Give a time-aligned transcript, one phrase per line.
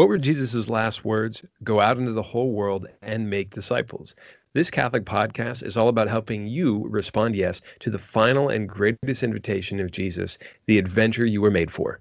[0.00, 1.44] What were Jesus' last words?
[1.62, 4.14] Go out into the whole world and make disciples.
[4.54, 9.22] This Catholic podcast is all about helping you respond yes to the final and greatest
[9.22, 12.00] invitation of Jesus, the adventure you were made for.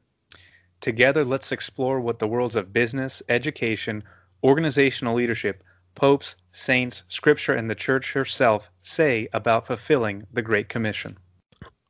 [0.79, 4.01] Together, let's explore what the worlds of business, education,
[4.45, 5.61] organizational leadership,
[5.95, 11.17] popes, saints, scripture, and the church herself say about fulfilling the Great Commission.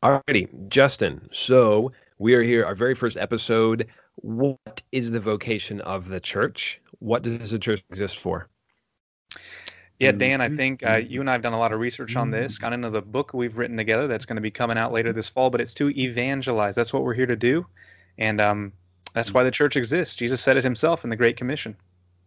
[0.03, 1.29] Alrighty, Justin.
[1.31, 3.87] So we are here, our very first episode.
[4.21, 6.81] What is the vocation of the church?
[6.99, 8.47] What does the church exist for?
[9.99, 12.31] Yeah, Dan, I think uh, you and I have done a lot of research on
[12.31, 15.11] this, gone into the book we've written together that's going to be coming out later
[15.11, 16.73] this fall, but it's to evangelize.
[16.73, 17.65] That's what we're here to do.
[18.17, 18.71] And um,
[19.13, 20.15] that's why the church exists.
[20.15, 21.75] Jesus said it himself in the Great Commission.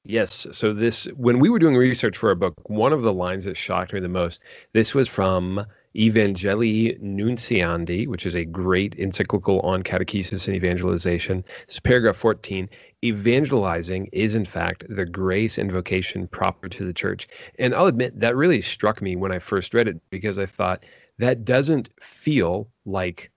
[0.05, 0.47] Yes.
[0.53, 3.57] So this, when we were doing research for our book, one of the lines that
[3.57, 4.41] shocked me the most,
[4.75, 5.65] this was from
[5.95, 11.45] Evangelii Nuntiandi, which is a great encyclical on catechesis and evangelization.
[11.67, 12.69] This is paragraph 14.
[13.05, 17.27] Evangelizing is, in fact, the grace and vocation proper to the church.
[17.59, 20.85] And I'll admit that really struck me when I first read it because I thought
[21.19, 23.31] that doesn't feel like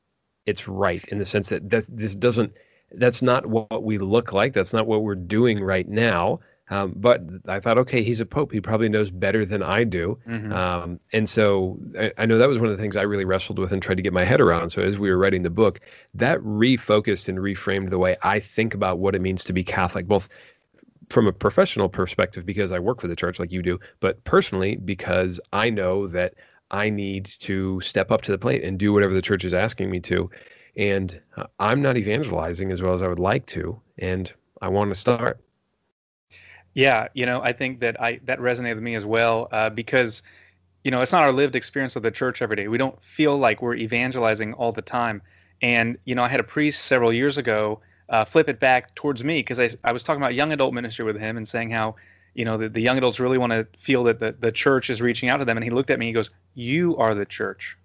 [0.46, 2.54] it's right in the sense that this doesn't,
[2.92, 4.54] that's not what we look like.
[4.54, 6.40] That's not what we're doing right now.
[6.70, 8.52] Um, but I thought, okay, he's a pope.
[8.52, 10.18] He probably knows better than I do.
[10.28, 10.52] Mm-hmm.
[10.52, 13.60] Um, and so I, I, know that was one of the things I really wrestled
[13.60, 14.72] with and tried to get my head around.
[14.72, 15.80] So as we were writing the book,
[16.16, 20.08] that refocused and reframed the way I think about what it means to be Catholic,
[20.08, 20.28] both
[21.10, 24.76] from a professional perspective, because I work for the church like you do, but personally,
[24.78, 26.34] because I know that
[26.72, 29.92] I need to step up to the plate and do whatever the church is asking
[29.92, 30.32] me to.
[30.76, 33.80] And uh, I'm not evangelizing as well as I would like to.
[34.00, 35.40] And I want to start.
[36.76, 40.24] Yeah, you know, I think that I that resonated with me as well uh, because,
[40.84, 42.68] you know, it's not our lived experience of the church every day.
[42.68, 45.22] We don't feel like we're evangelizing all the time.
[45.62, 49.24] And you know, I had a priest several years ago uh, flip it back towards
[49.24, 51.96] me because I I was talking about young adult ministry with him and saying how
[52.36, 55.02] you know the, the young adults really want to feel that the, the church is
[55.02, 57.26] reaching out to them and he looked at me and he goes you are the
[57.26, 57.78] church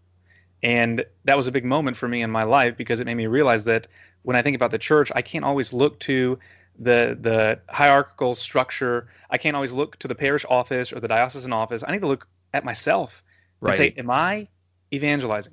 [0.62, 3.26] and that was a big moment for me in my life because it made me
[3.26, 3.86] realize that
[4.22, 6.38] when i think about the church i can't always look to
[6.80, 9.08] the the hierarchical structure.
[9.30, 11.84] I can't always look to the parish office or the diocesan office.
[11.86, 13.22] I need to look at myself
[13.60, 13.70] right.
[13.70, 14.48] and say, Am I
[14.92, 15.52] evangelizing?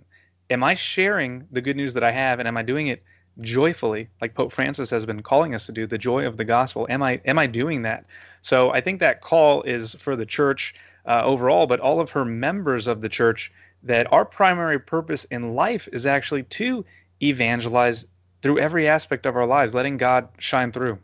[0.49, 3.03] Am I sharing the good news that I have and am I doing it
[3.41, 6.87] joyfully, like Pope Francis has been calling us to do, the joy of the gospel?
[6.89, 8.05] Am I am I doing that?
[8.41, 10.73] So I think that call is for the church
[11.05, 13.51] uh, overall, but all of her members of the church
[13.83, 16.83] that our primary purpose in life is actually to
[17.21, 18.05] evangelize
[18.41, 20.97] through every aspect of our lives, letting God shine through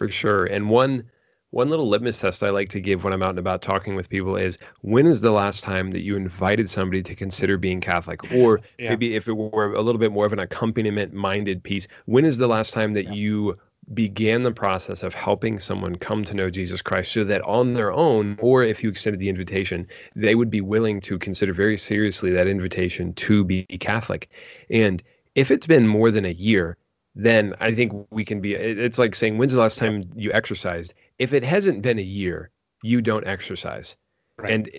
[0.00, 0.46] for sure.
[0.46, 1.04] And one
[1.50, 4.08] one little litmus test I like to give when I'm out and about talking with
[4.08, 8.20] people is when is the last time that you invited somebody to consider being Catholic?
[8.32, 8.90] Or yeah.
[8.90, 12.38] maybe if it were a little bit more of an accompaniment minded piece, when is
[12.38, 13.12] the last time that yeah.
[13.12, 13.58] you
[13.92, 17.92] began the process of helping someone come to know Jesus Christ so that on their
[17.92, 19.86] own, or if you extended the invitation,
[20.16, 24.30] they would be willing to consider very seriously that invitation to be Catholic?
[24.70, 25.02] And
[25.34, 26.78] if it's been more than a year,
[27.22, 28.54] then I think we can be.
[28.54, 30.94] It's like saying, when's the last time you exercised?
[31.18, 32.50] If it hasn't been a year,
[32.82, 33.96] you don't exercise.
[34.38, 34.52] Right.
[34.52, 34.70] And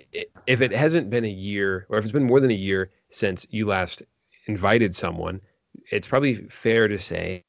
[0.47, 3.45] if it hasn't been a year, or if it's been more than a year since
[3.51, 4.01] you last
[4.47, 5.39] invited someone,
[5.91, 7.43] it's probably fair to say,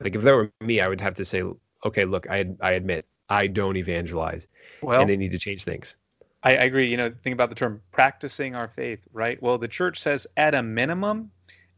[0.00, 1.42] like if that were me, I would have to say,
[1.84, 4.48] okay, look, I I admit I don't evangelize,
[4.80, 5.96] well, and I need to change things.
[6.42, 6.88] I, I agree.
[6.88, 9.40] You know, think about the term practicing our faith, right?
[9.42, 11.30] Well, the church says at a minimum,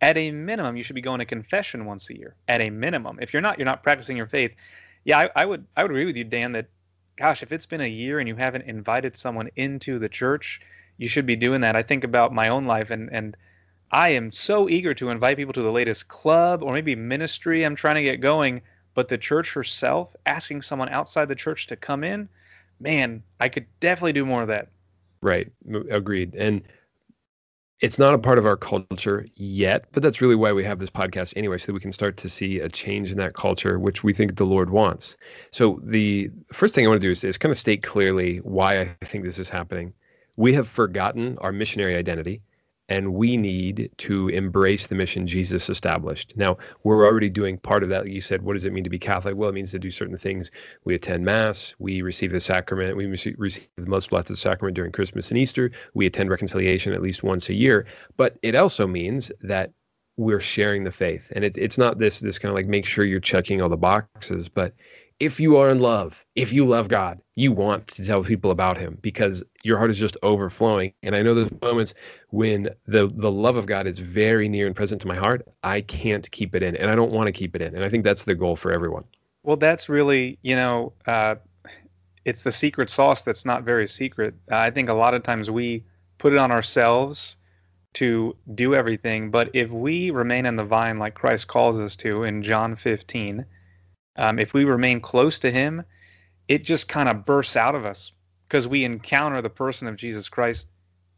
[0.03, 2.35] at a minimum, you should be going to confession once a year.
[2.49, 4.51] At a minimum, if you're not, you're not practicing your faith.
[5.05, 6.53] Yeah, I, I would, I would agree with you, Dan.
[6.53, 6.67] That,
[7.17, 10.61] gosh, if it's been a year and you haven't invited someone into the church,
[10.99, 11.77] you should be doing that.
[11.77, 13.37] I think about my own life, and and
[13.93, 17.77] I am so eager to invite people to the latest club or maybe ministry I'm
[17.77, 18.61] trying to get going.
[18.95, 22.29] But the church herself, asking someone outside the church to come in,
[22.81, 24.69] man, I could definitely do more of that.
[25.23, 25.51] Right,
[25.91, 26.35] agreed.
[26.35, 26.63] And
[27.83, 30.89] it's not a part of our culture yet, but that's really why we have this
[30.89, 34.05] podcast anyway, so that we can start to see a change in that culture, which
[34.05, 35.17] we think the Lord wants.
[35.51, 38.81] So the first thing I want to do is, is kind of state clearly why
[38.81, 39.93] I think this is happening.
[40.37, 42.41] We have forgotten our missionary identity
[42.93, 46.35] and we need to embrace the mission Jesus established.
[46.37, 48.07] Now, we're already doing part of that.
[48.07, 49.35] You said, what does it mean to be Catholic?
[49.35, 50.51] Well, it means to do certain things.
[50.85, 55.31] We attend Mass, we receive the sacrament, we receive the Most Blessed Sacrament during Christmas
[55.31, 57.87] and Easter, we attend reconciliation at least once a year.
[58.19, 59.73] But it also means that
[60.19, 61.33] we're sharing the faith.
[61.35, 63.77] And it's it's not this this kind of like make sure you're checking all the
[63.79, 64.75] boxes, but
[65.23, 68.77] if you are in love, if you love God, you want to tell people about
[68.77, 70.93] him because your heart is just overflowing.
[71.05, 71.95] And I know there's moments
[72.31, 75.47] when the the love of God is very near and present to my heart.
[75.63, 77.73] I can't keep it in and I don't want to keep it in.
[77.77, 79.05] And I think that's the goal for everyone.
[79.45, 81.37] Well, that's really, you know, uh,
[82.25, 84.35] it's the secret sauce that's not very secret.
[84.51, 85.85] I think a lot of times we
[86.19, 87.37] put it on ourselves
[87.95, 92.25] to do everything, but if we remain in the vine like Christ calls us to
[92.25, 93.47] in John 15,
[94.17, 95.83] um, if we remain close to Him,
[96.49, 98.13] it just kind of bursts out of us
[98.47, 100.67] because we encounter the person of Jesus Christ.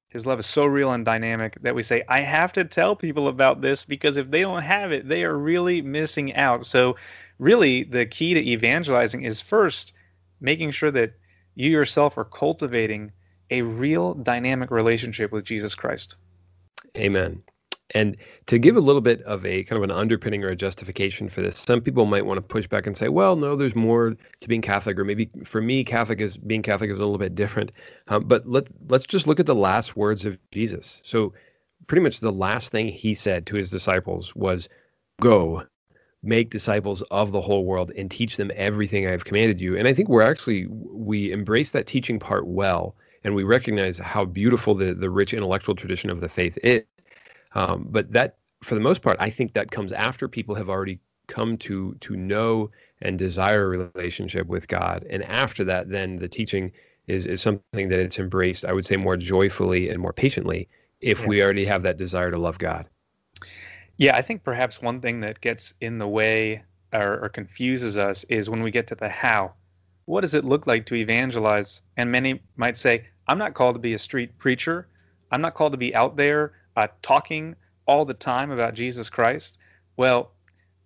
[0.08, 3.26] His love is so real and dynamic that we say, I have to tell people
[3.26, 6.64] about this because if they don't have it, they are really missing out.
[6.66, 6.96] So,
[7.40, 9.92] really, the key to evangelizing is first
[10.40, 11.14] making sure that
[11.56, 13.10] you yourself are cultivating
[13.50, 16.16] a real dynamic relationship with Jesus Christ.
[16.96, 17.42] Amen.
[17.94, 21.28] And to give a little bit of a kind of an underpinning or a justification
[21.28, 24.16] for this, some people might want to push back and say, well, no, there's more
[24.40, 27.36] to being Catholic, or maybe for me, Catholic is being Catholic is a little bit
[27.36, 27.70] different.
[28.08, 31.00] Um, but let let's just look at the last words of Jesus.
[31.04, 31.32] So,
[31.86, 34.68] pretty much the last thing he said to his disciples was,
[35.20, 35.62] "Go,
[36.22, 39.86] make disciples of the whole world, and teach them everything I have commanded you." And
[39.86, 44.74] I think we're actually we embrace that teaching part well, and we recognize how beautiful
[44.74, 46.82] the the rich intellectual tradition of the faith is
[47.54, 50.98] um, but that, for the most part, I think that comes after people have already
[51.26, 52.70] come to to know
[53.00, 56.72] and desire a relationship with God, and after that, then the teaching
[57.06, 58.64] is is something that it's embraced.
[58.64, 60.68] I would say more joyfully and more patiently
[61.00, 61.26] if yeah.
[61.26, 62.86] we already have that desire to love God.
[63.96, 66.62] Yeah, I think perhaps one thing that gets in the way
[66.92, 69.52] or, or confuses us is when we get to the how.
[70.06, 71.80] What does it look like to evangelize?
[71.96, 74.88] And many might say, I'm not called to be a street preacher.
[75.30, 77.56] I'm not called to be out there uh, talking
[77.86, 79.58] all the time about Jesus Christ?
[79.96, 80.32] Well,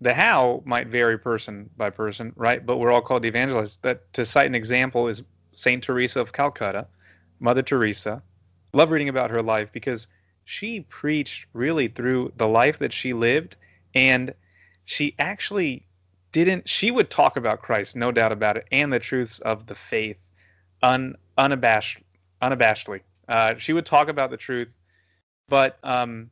[0.00, 2.64] the how might vary person by person, right?
[2.64, 3.76] But we're all called to evangelize.
[3.80, 6.86] But to cite an example is Saint Teresa of Calcutta,
[7.40, 8.22] Mother Teresa.
[8.72, 10.06] Love reading about her life because
[10.44, 13.56] she preached really through the life that she lived,
[13.94, 14.34] and
[14.84, 15.86] she actually
[16.32, 16.68] didn't.
[16.68, 20.18] She would talk about Christ, no doubt about it, and the truths of the faith,
[20.82, 21.98] un, unabashed,
[22.40, 23.00] unabashedly.
[23.28, 24.72] Uh, she would talk about the truth
[25.48, 26.30] but um,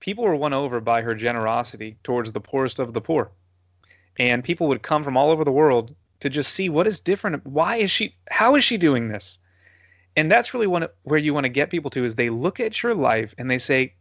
[0.00, 3.30] people were won over by her generosity towards the poorest of the poor.
[4.18, 7.46] And people would come from all over the world to just see what is different.
[7.46, 9.38] Why is she, how is she doing this?
[10.16, 12.82] And that's really one, where you want to get people to is they look at
[12.82, 13.92] your life and they say,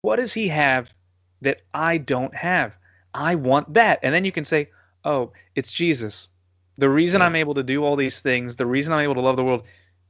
[0.00, 0.92] what does he have
[1.40, 2.74] that I don't have?
[3.14, 4.00] I want that.
[4.02, 4.68] And then you can say,
[5.04, 6.28] oh, it's Jesus.
[6.76, 7.26] The reason yeah.
[7.26, 9.62] I'm able to do all these things, the reason I'm able to love the world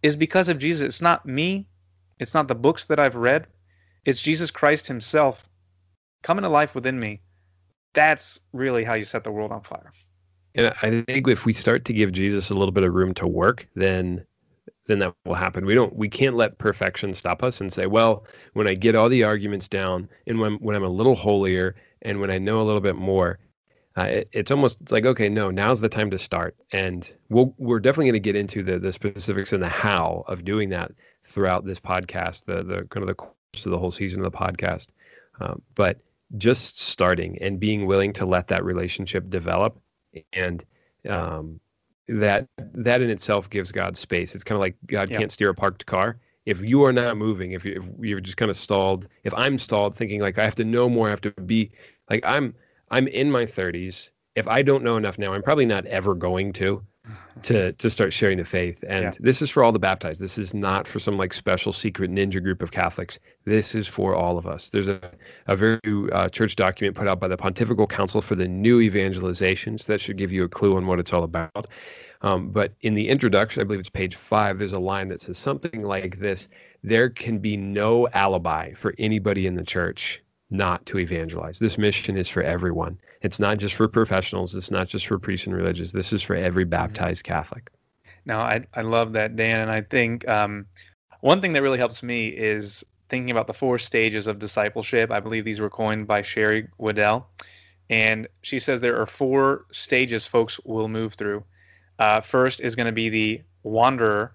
[0.03, 0.87] is because of Jesus.
[0.87, 1.67] It's not me.
[2.23, 3.47] It's not the books that I've read.
[4.05, 5.49] It's Jesus Christ Himself
[6.23, 7.21] coming to life within me.
[7.95, 9.91] That's really how you set the world on fire.
[10.55, 13.27] And I think if we start to give Jesus a little bit of room to
[13.27, 14.25] work, then
[14.87, 15.67] then that will happen.
[15.67, 19.09] We don't we can't let perfection stop us and say, well, when I get all
[19.09, 22.65] the arguments down and when when I'm a little holier and when I know a
[22.65, 23.39] little bit more,
[23.97, 26.57] uh, it, it's almost it's like okay, no, now's the time to start.
[26.73, 30.45] And we'll, we're definitely going to get into the the specifics and the how of
[30.45, 30.93] doing that
[31.33, 34.37] throughout this podcast, the the kind of the course of the whole season of the
[34.37, 34.89] podcast.
[35.41, 35.99] Um, but
[36.37, 39.79] just starting and being willing to let that relationship develop,
[40.33, 40.65] and
[41.09, 41.61] um,
[42.09, 44.35] that that in itself gives God space.
[44.35, 45.19] It's kind of like God yeah.
[45.19, 46.19] can't steer a parked car.
[46.45, 49.59] If you are not moving, if, you, if you're just kind of stalled, if I'm
[49.59, 51.71] stalled, thinking like I have to know more, I have to be
[52.11, 52.55] like I'm
[52.91, 54.11] I'm in my 30s.
[54.35, 56.83] If I don't know enough now, I'm probably not ever going to
[57.43, 58.83] to to start sharing the faith.
[58.87, 59.11] And yeah.
[59.19, 60.21] this is for all the baptized.
[60.21, 63.19] This is not for some like special secret ninja group of Catholics.
[63.45, 64.71] This is for all of us.
[64.71, 65.01] There's a,
[65.47, 65.81] a very
[66.13, 70.17] uh, church document put out by the Pontifical Council for the New Evangelizations that should
[70.17, 71.67] give you a clue on what it's all about.
[72.23, 75.39] Um, but in the introduction, I believe it's page five, there's a line that says
[75.39, 76.49] something like this
[76.85, 81.59] There can be no alibi for anybody in the church not to evangelize.
[81.59, 82.99] This mission is for everyone.
[83.23, 84.55] It's not just for professionals.
[84.55, 85.93] It's not just for priests and religious.
[85.93, 86.71] This is for every mm-hmm.
[86.71, 87.71] baptized Catholic.
[88.25, 90.67] No, I I love that, Dan, and I think um,
[91.21, 95.11] one thing that really helps me is thinking about the four stages of discipleship.
[95.11, 97.29] I believe these were coined by Sherry Weddell,
[97.91, 101.45] and she says there are four stages folks will move through.
[101.99, 104.35] Uh, first is going to be the wanderer,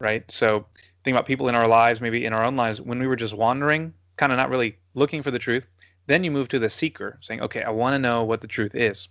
[0.00, 0.24] right?
[0.30, 0.66] So
[1.04, 3.34] think about people in our lives, maybe in our own lives, when we were just
[3.34, 5.66] wandering, kind of not really looking for the truth.
[6.06, 8.74] Then you move to the seeker, saying, okay, I want to know what the truth
[8.74, 9.08] is.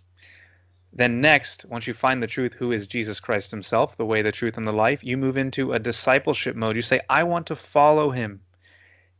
[0.92, 4.32] Then, next, once you find the truth, who is Jesus Christ himself, the way, the
[4.32, 6.74] truth, and the life, you move into a discipleship mode.
[6.74, 8.40] You say, I want to follow him.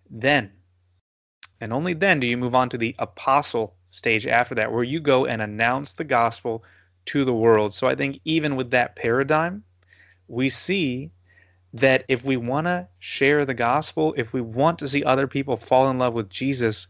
[0.09, 0.52] Then,
[1.61, 5.00] and only then do you move on to the apostle stage after that, where you
[5.00, 6.64] go and announce the gospel
[7.06, 7.75] to the world.
[7.75, 9.62] So I think even with that paradigm,
[10.28, 11.11] we see
[11.75, 15.56] that if we want to share the gospel, if we want to see other people
[15.56, 16.87] fall in love with Jesus,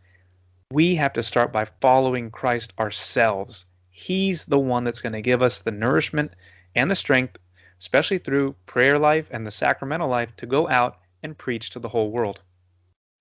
[0.70, 3.66] we have to start by following Christ ourselves.
[3.90, 6.32] He's the one that's going to give us the nourishment
[6.74, 7.38] and the strength,
[7.80, 11.88] especially through prayer life and the sacramental life, to go out and preach to the
[11.88, 12.42] whole world.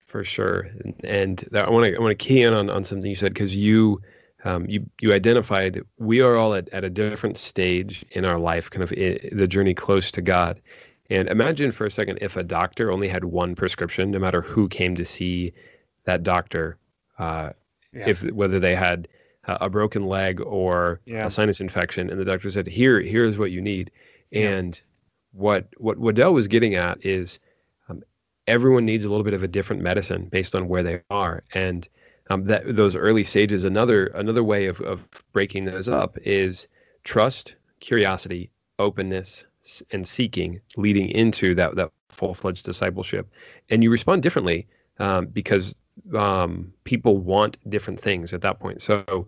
[0.06, 0.68] For sure,
[1.02, 3.56] and, I want to I want to key in on, on something you said because
[3.56, 4.00] you
[4.44, 8.70] um, you you identified we are all at, at a different stage in our life,
[8.70, 10.60] kind of the journey close to God.
[11.10, 14.68] And imagine for a second if a doctor only had one prescription, no matter who
[14.68, 15.52] came to see
[16.04, 16.78] that doctor,
[17.18, 17.50] uh,
[17.92, 18.08] yeah.
[18.08, 19.08] if whether they had
[19.48, 21.26] a broken leg or yeah.
[21.26, 23.90] a sinus infection, and the doctor said, "Here, here's what you need."
[24.30, 24.50] Yeah.
[24.50, 24.80] And
[25.32, 27.38] what what Weddell was getting at is
[27.88, 28.02] um,
[28.46, 31.88] everyone needs a little bit of a different medicine based on where they are, and
[32.30, 33.64] um, that those early stages.
[33.64, 36.66] Another another way of of breaking those up is
[37.04, 39.44] trust, curiosity, openness,
[39.90, 43.28] and seeking, leading into that that full fledged discipleship.
[43.70, 44.66] And you respond differently
[44.98, 45.74] um, because
[46.14, 48.82] um, people want different things at that point.
[48.82, 49.26] So.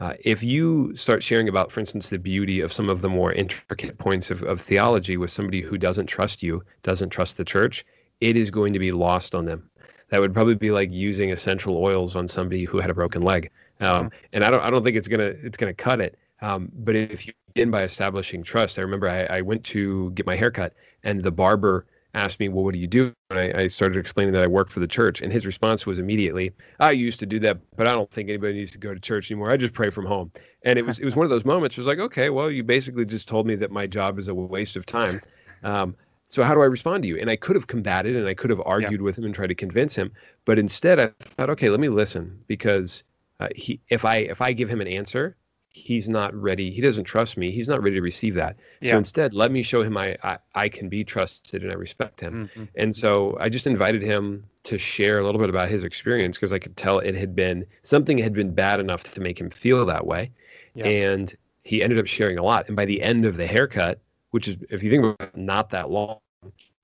[0.00, 3.32] Uh, if you start sharing about, for instance, the beauty of some of the more
[3.32, 7.86] intricate points of, of theology with somebody who doesn't trust you, doesn't trust the church,
[8.20, 9.70] it is going to be lost on them
[10.14, 13.50] that would probably be like using essential oils on somebody who had a broken leg.
[13.80, 14.16] Um, mm-hmm.
[14.32, 16.16] And I don't I don't think it's gonna it's gonna cut it.
[16.40, 20.26] Um, but if you begin by establishing trust, I remember I, I, went to get
[20.26, 23.12] my haircut and the barber asked me, well, what do you do?
[23.30, 25.20] And I, I, started explaining that I work for the church.
[25.20, 28.54] And his response was immediately, I used to do that, but I don't think anybody
[28.54, 29.50] needs to go to church anymore.
[29.50, 30.30] I just pray from home.
[30.64, 31.76] And it was, it was one of those moments.
[31.76, 34.34] It was like, okay, well, you basically just told me that my job is a
[34.34, 35.20] waste of time.
[35.64, 35.96] Um,
[36.28, 37.18] so how do I respond to you?
[37.18, 39.04] And I could have combated and I could have argued yeah.
[39.04, 40.10] with him and tried to convince him,
[40.44, 43.04] but instead I thought, okay, let me listen because
[43.40, 45.36] uh, he, if I if I give him an answer,
[45.74, 46.70] he's not ready.
[46.70, 47.50] He doesn't trust me.
[47.50, 48.56] He's not ready to receive that.
[48.80, 48.92] Yeah.
[48.92, 52.20] So instead, let me show him I, I, I can be trusted and I respect
[52.20, 52.48] him.
[52.54, 52.64] Mm-hmm.
[52.76, 56.52] And so I just invited him to share a little bit about his experience because
[56.52, 59.84] I could tell it had been something had been bad enough to make him feel
[59.84, 60.30] that way.
[60.74, 60.86] Yeah.
[60.86, 62.68] And he ended up sharing a lot.
[62.68, 63.98] And by the end of the haircut,
[64.30, 66.18] which is if you think about it, not that long,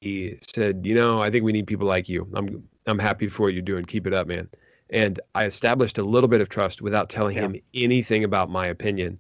[0.01, 2.27] he said, "You know, I think we need people like you.
[2.35, 3.85] I'm I'm happy for what you're doing.
[3.85, 4.49] Keep it up, man."
[4.93, 7.43] And I established a little bit of trust without telling yeah.
[7.43, 9.19] him anything about my opinion,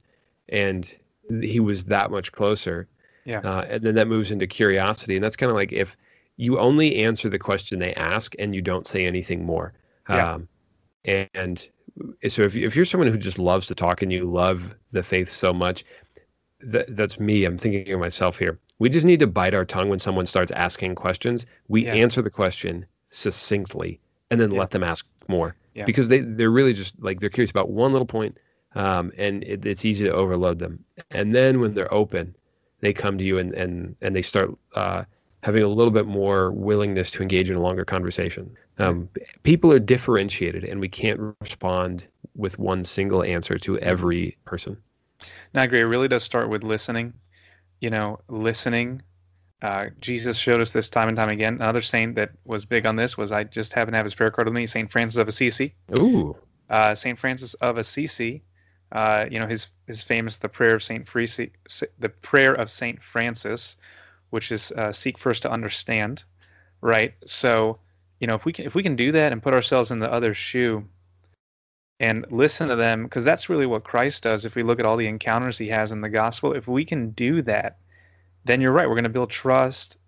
[0.49, 0.93] and
[1.41, 2.89] he was that much closer.
[3.25, 3.41] Yeah.
[3.41, 5.97] Uh, and then that moves into curiosity, and that's kind of like if
[6.37, 9.73] you only answer the question they ask and you don't say anything more.
[10.09, 10.35] Yeah.
[10.35, 10.49] Um,
[11.05, 11.69] and
[12.29, 15.29] so if if you're someone who just loves to talk and you love the faith
[15.29, 15.85] so much,
[16.63, 17.45] that that's me.
[17.45, 18.59] I'm thinking of myself here.
[18.79, 21.47] We just need to bite our tongue when someone starts asking questions.
[21.69, 21.95] We yeah.
[21.95, 24.01] answer the question succinctly
[24.31, 24.61] and then yeah.
[24.61, 25.85] let them ask more yeah.
[25.85, 28.37] because they, they're really just like they're curious about one little point,
[28.75, 30.85] um, and it, it's easy to overload them.
[31.11, 32.35] And then when they're open,
[32.81, 35.05] they come to you and, and, and they start uh,
[35.43, 38.57] having a little bit more willingness to engage in a longer conversation.
[38.79, 39.09] Um,
[39.43, 44.77] people are differentiated, and we can't respond with one single answer to every person.
[45.53, 45.81] No, I agree.
[45.81, 47.13] It really does start with listening
[47.81, 49.03] you know, listening.
[49.63, 51.55] Uh, Jesus showed us this time and time again.
[51.55, 54.31] Another saint that was big on this was I just happen to have his prayer
[54.31, 55.75] card with me, Saint Francis of Assisi.
[55.99, 56.37] Ooh.
[56.71, 58.43] Uh, Saint Francis of Assisi.
[58.93, 61.51] Uh, you know his his famous the prayer of Saint Frisi,
[61.99, 63.77] the prayer of Saint Francis,
[64.31, 66.25] which is uh, seek first to understand,
[66.81, 67.15] right?
[67.25, 67.79] So,
[68.19, 70.13] you know, if we can if we can do that and put ourselves in the
[70.13, 70.85] other shoe,
[72.01, 74.45] and listen to them because that's really what Christ does.
[74.45, 77.11] If we look at all the encounters he has in the gospel, if we can
[77.11, 77.79] do that,
[78.45, 78.89] then you're right.
[78.89, 79.99] We're going to build trust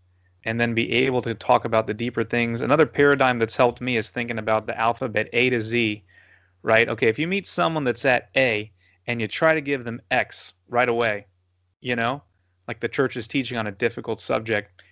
[0.45, 2.61] and then be able to talk about the deeper things.
[2.61, 6.03] Another paradigm that's helped me is thinking about the alphabet A to Z,
[6.63, 6.89] right?
[6.89, 8.73] Okay, if you meet someone that's at A
[9.07, 11.27] and you try to give them X right away,
[11.81, 12.23] you know,
[12.67, 14.83] like the church is teaching on a difficult subject,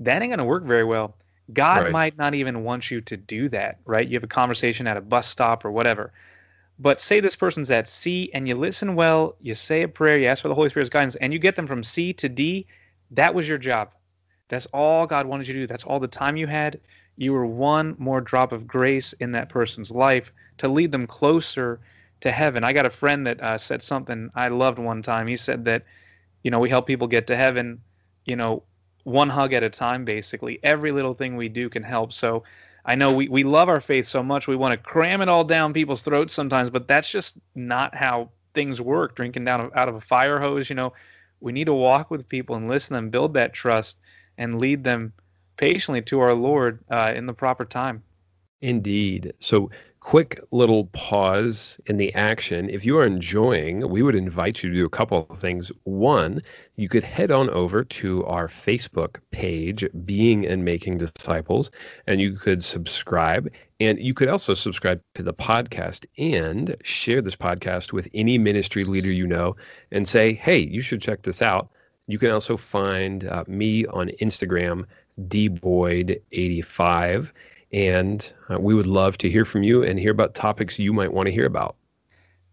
[0.00, 1.16] that ain't going to work very well.
[1.52, 1.92] God right.
[1.92, 4.06] might not even want you to do that, right?
[4.06, 6.12] You have a conversation at a bus stop or whatever.
[6.78, 10.26] But say this person's at C and you listen well, you say a prayer, you
[10.26, 12.66] ask for the Holy Spirit's guidance, and you get them from C to D,
[13.10, 13.90] that was your job.
[14.48, 15.66] That's all God wanted you to do.
[15.66, 16.80] That's all the time you had.
[17.16, 21.80] You were one more drop of grace in that person's life to lead them closer
[22.20, 22.64] to heaven.
[22.64, 25.26] I got a friend that uh, said something I loved one time.
[25.26, 25.84] He said that,
[26.42, 27.80] you know, we help people get to heaven,
[28.24, 28.62] you know,
[29.04, 30.58] one hug at a time, basically.
[30.62, 32.12] Every little thing we do can help.
[32.12, 32.44] So
[32.84, 35.44] I know we, we love our faith so much we want to cram it all
[35.44, 39.14] down people's throats sometimes, but that's just not how things work.
[39.14, 40.92] Drinking down out of a fire hose, you know,
[41.40, 43.98] we need to walk with people and listen them, build that trust,
[44.36, 45.12] and lead them
[45.56, 48.02] patiently to our Lord uh, in the proper time.
[48.60, 49.34] Indeed.
[49.38, 49.70] So
[50.08, 52.70] quick little pause in the action.
[52.70, 55.70] If you are enjoying, we would invite you to do a couple of things.
[55.84, 56.40] One,
[56.76, 61.70] you could head on over to our Facebook page, Being and Making Disciples,
[62.06, 63.52] and you could subscribe.
[63.80, 68.84] And you could also subscribe to the podcast and share this podcast with any ministry
[68.84, 69.56] leader you know
[69.92, 71.68] and say, hey, you should check this out.
[72.06, 74.86] You can also find uh, me on Instagram,
[75.28, 77.28] dboyd85
[77.72, 81.12] and uh, we would love to hear from you and hear about topics you might
[81.12, 81.76] want to hear about.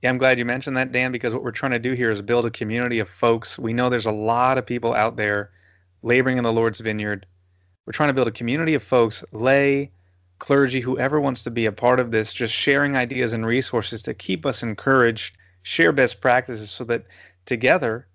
[0.01, 2.21] Yeah, I'm glad you mentioned that, Dan, because what we're trying to do here is
[2.21, 3.57] build a community of folks.
[3.57, 5.51] We know there's a lot of people out there
[6.03, 7.25] laboring in the Lord's vineyard.
[7.85, 9.91] We're trying to build a community of folks, lay,
[10.39, 14.13] clergy, whoever wants to be a part of this, just sharing ideas and resources to
[14.13, 17.05] keep us encouraged, share best practices so that
[17.45, 18.07] together,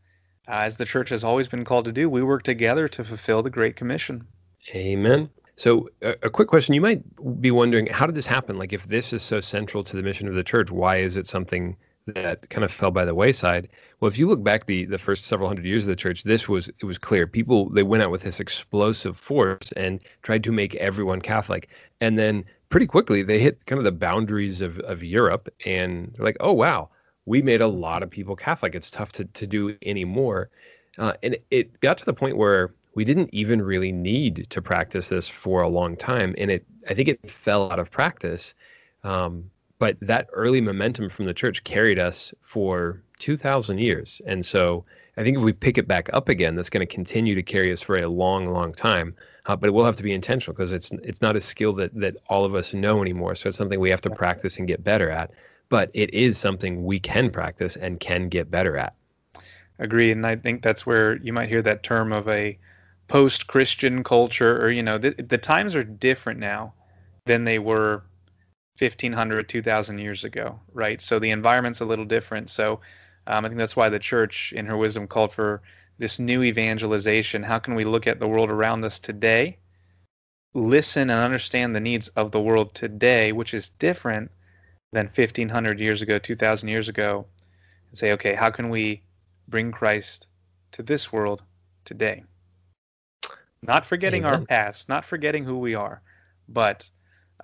[0.49, 3.43] uh, as the church has always been called to do, we work together to fulfill
[3.43, 4.27] the Great Commission.
[4.75, 5.31] Amen.
[5.61, 7.03] So, a, a, quick question: You might
[7.39, 8.57] be wondering, how did this happen?
[8.57, 11.27] Like, if this is so central to the mission of the church, why is it
[11.27, 11.77] something
[12.07, 13.69] that kind of fell by the wayside?
[14.01, 16.49] Well, if you look back the the first several hundred years of the church, this
[16.49, 17.27] was it was clear.
[17.27, 21.69] People they went out with this explosive force and tried to make everyone Catholic,
[22.01, 26.25] and then pretty quickly they hit kind of the boundaries of of Europe, and they're
[26.25, 26.89] like, oh wow,
[27.27, 28.75] we made a lot of people Catholic.
[28.75, 30.49] It's tough to to do anymore,
[30.97, 35.09] uh, and it got to the point where we didn't even really need to practice
[35.09, 38.55] this for a long time and it i think it fell out of practice
[39.03, 44.85] um, but that early momentum from the church carried us for 2000 years and so
[45.17, 47.73] i think if we pick it back up again that's going to continue to carry
[47.73, 49.15] us for a long long time
[49.47, 51.95] uh, but it will have to be intentional because it's it's not a skill that
[51.95, 54.85] that all of us know anymore so it's something we have to practice and get
[54.85, 55.31] better at
[55.69, 58.95] but it is something we can practice and can get better at.
[59.79, 62.59] Agree and i think that's where you might hear that term of a
[63.11, 66.73] post-Christian culture, or you know, the, the times are different now
[67.27, 68.03] than they were
[68.79, 71.03] 1500 2000 years ago right?
[71.03, 72.49] So the environment's a little different.
[72.49, 72.81] So
[73.27, 75.61] um, i think that's why the church in her wisdom called for
[75.99, 77.43] this new evangelization.
[77.43, 79.59] How can we look at the world around us today
[80.55, 84.31] listen and understand the needs of the world today which is different
[84.93, 87.25] than 1500 years ago 2000 years ago
[87.89, 89.01] and say okay how can we
[89.47, 90.27] bring christ
[90.73, 91.43] to this world
[91.85, 92.25] today
[93.63, 94.41] not forgetting Amen.
[94.41, 96.03] our past, not forgetting who we are,
[96.49, 96.89] but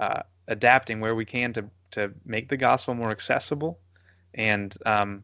[0.00, 3.78] uh, adapting where we can to to make the gospel more accessible
[4.34, 5.22] and um,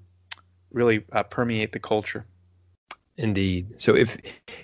[0.70, 2.24] really uh, permeate the culture.
[3.18, 3.74] Indeed.
[3.76, 4.16] So if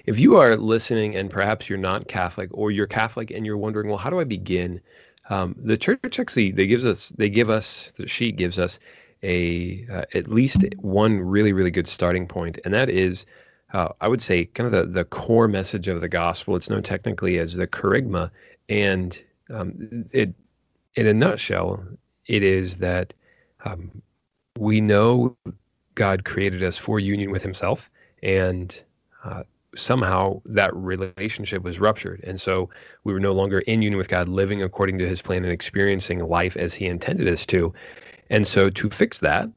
[0.07, 3.88] if you are listening and perhaps you're not Catholic or you're Catholic and you're wondering,
[3.88, 4.81] well, how do I begin?
[5.31, 8.79] Um, the church actually they gives us they give us the sheet gives us
[9.22, 13.26] a uh, at least one really really good starting point, and that is
[13.72, 16.57] uh, I would say, kind of the, the core message of the gospel.
[16.57, 18.31] It's known technically as the kerygma.
[18.68, 20.35] And um, it,
[20.94, 21.83] in a nutshell,
[22.26, 23.12] it is that
[23.64, 24.02] um,
[24.59, 25.37] we know
[25.94, 27.90] God created us for union with Himself,
[28.22, 28.81] and
[29.24, 29.42] uh,
[29.76, 32.20] somehow that relationship was ruptured.
[32.24, 32.70] And so
[33.04, 36.20] we were no longer in union with God, living according to His plan and experiencing
[36.20, 37.72] life as He intended us to.
[38.31, 39.48] And so to fix that,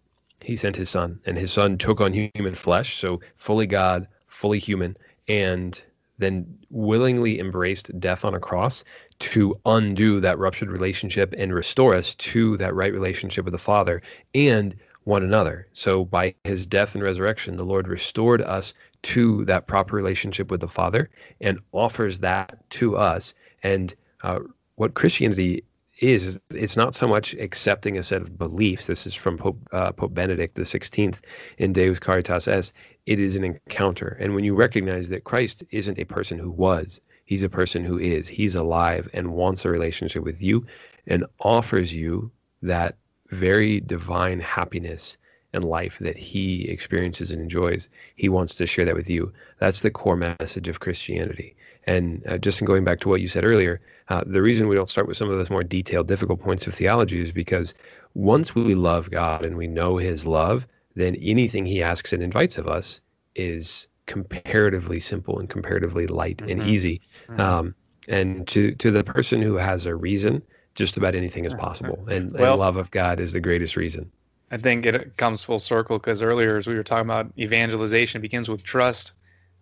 [0.44, 4.60] he sent his son, and his son took on human flesh, so fully God, fully
[4.60, 4.96] human,
[5.28, 5.82] and
[6.18, 8.84] then willingly embraced death on a cross
[9.20, 14.02] to undo that ruptured relationship and restore us to that right relationship with the Father
[14.36, 15.68] and one another.
[15.74, 18.74] So by his death and resurrection, the Lord restored us
[19.04, 23.34] to that proper relationship with the Father and offers that to us.
[23.64, 24.40] And uh,
[24.76, 25.64] what Christianity
[26.02, 28.88] is it's not so much accepting a set of beliefs.
[28.88, 31.22] This is from Pope, uh, Pope Benedict the Sixteenth
[31.58, 32.74] in Deus Caritas Est.
[33.06, 37.00] It is an encounter, and when you recognize that Christ isn't a person who was,
[37.26, 38.28] he's a person who is.
[38.28, 40.66] He's alive and wants a relationship with you,
[41.08, 42.98] and offers you that
[43.30, 45.18] very divine happiness
[45.54, 47.90] and life that he experiences and enjoys.
[48.16, 49.32] He wants to share that with you.
[49.60, 51.56] That's the core message of Christianity.
[51.86, 54.76] And uh, just in going back to what you said earlier, uh, the reason we
[54.76, 57.74] don't start with some of those more detailed, difficult points of theology is because
[58.14, 62.58] once we love God and we know His love, then anything He asks and invites
[62.58, 63.02] of us
[63.36, 66.62] is comparatively simple and comparatively light mm-hmm.
[66.62, 67.02] and easy.
[67.30, 67.42] Mm-hmm.
[67.42, 67.76] Um,
[68.08, 70.42] and to to the person who has a reason,
[70.76, 72.04] just about anything is possible.
[72.10, 74.12] And, well, and love of God is the greatest reason.
[74.52, 78.50] I think it comes full circle because earlier, as we were talking about, evangelization begins
[78.50, 79.14] with trust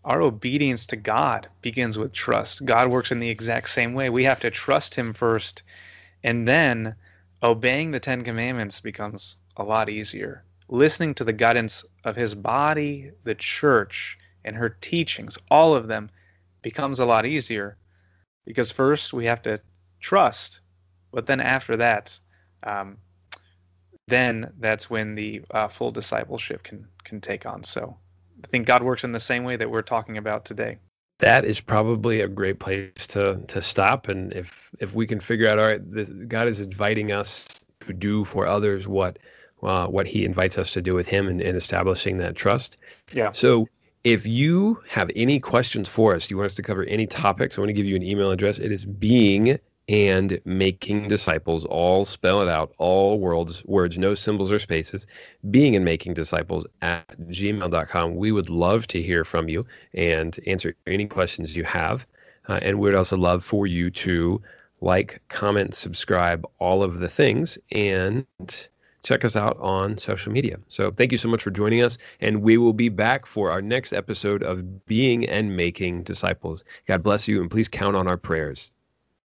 [0.06, 2.66] our obedience to God begins with trust.
[2.66, 4.10] God works in the exact same way.
[4.10, 5.64] We have to trust Him first,
[6.24, 6.96] and then
[7.44, 10.44] obeying the Ten Commandments becomes a lot easier.
[10.70, 16.10] Listening to the guidance of His body, the church, and her teachings, all of them,
[16.62, 17.78] becomes a lot easier
[18.46, 19.60] because first we have to
[20.00, 20.62] trust,
[21.12, 22.18] but then after that,
[22.64, 22.98] um,
[24.10, 27.64] then that's when the uh, full discipleship can can take on.
[27.64, 27.98] So
[28.44, 30.78] I think God works in the same way that we're talking about today.
[31.20, 34.08] That is probably a great place to to stop.
[34.08, 37.46] And if if we can figure out, all right, this, God is inviting us
[37.86, 39.20] to do for others what
[39.64, 42.78] uh, what He invites us to do with Him, and, and establishing that trust.
[43.14, 43.32] Yeah.
[43.34, 43.68] So
[44.04, 47.62] if you have any questions for us, you want us to cover any topics, I
[47.62, 48.58] want to give you an email address.
[48.58, 54.52] It is being and making disciples all spell it out all words words no symbols
[54.52, 55.08] or spaces
[55.50, 60.76] being and making disciples at gmail.com we would love to hear from you and answer
[60.86, 62.06] any questions you have
[62.50, 64.40] uh, and we would also love for you to
[64.82, 68.26] like comment subscribe all of the things and
[69.02, 70.58] check us out on social media.
[70.68, 73.62] So thank you so much for joining us and we will be back for our
[73.62, 76.64] next episode of being and making disciples.
[76.86, 78.74] God bless you and please count on our prayers